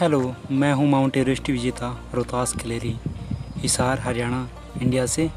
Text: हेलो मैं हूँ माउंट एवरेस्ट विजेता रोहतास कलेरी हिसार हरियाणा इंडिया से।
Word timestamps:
हेलो 0.00 0.20
मैं 0.50 0.72
हूँ 0.72 0.86
माउंट 0.88 1.16
एवरेस्ट 1.16 1.48
विजेता 1.50 1.88
रोहतास 2.14 2.52
कलेरी 2.52 2.94
हिसार 3.56 3.98
हरियाणा 4.00 4.48
इंडिया 4.82 5.04
से। 5.06 5.28